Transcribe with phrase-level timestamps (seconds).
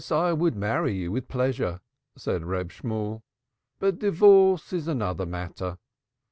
[0.09, 1.79] "I would marry you with pleasure,"
[2.17, 3.21] said Reb Shemuel,
[3.77, 5.77] "but divorce is another matter.